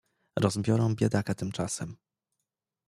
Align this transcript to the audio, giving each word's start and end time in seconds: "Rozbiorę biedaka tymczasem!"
"Rozbiorę 0.39 0.95
biedaka 0.95 1.35
tymczasem!" 1.35 1.97